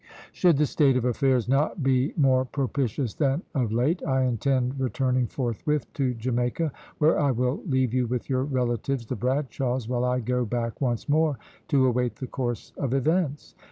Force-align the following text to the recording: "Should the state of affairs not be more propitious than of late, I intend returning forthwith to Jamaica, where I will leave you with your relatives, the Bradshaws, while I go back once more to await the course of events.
"Should 0.31 0.57
the 0.57 0.65
state 0.65 0.97
of 0.97 1.05
affairs 1.05 1.47
not 1.47 1.83
be 1.83 2.11
more 2.17 2.43
propitious 2.43 3.13
than 3.13 3.43
of 3.53 3.71
late, 3.71 4.01
I 4.03 4.23
intend 4.23 4.79
returning 4.79 5.27
forthwith 5.27 5.93
to 5.93 6.15
Jamaica, 6.15 6.71
where 6.97 7.19
I 7.19 7.29
will 7.29 7.61
leave 7.67 7.93
you 7.93 8.07
with 8.07 8.27
your 8.27 8.43
relatives, 8.43 9.05
the 9.05 9.15
Bradshaws, 9.15 9.87
while 9.87 10.03
I 10.03 10.19
go 10.19 10.43
back 10.43 10.81
once 10.81 11.07
more 11.07 11.37
to 11.67 11.85
await 11.85 12.15
the 12.15 12.25
course 12.25 12.73
of 12.77 12.95
events. 12.95 13.53